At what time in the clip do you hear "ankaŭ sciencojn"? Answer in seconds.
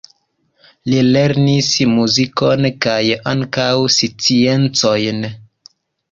3.33-5.21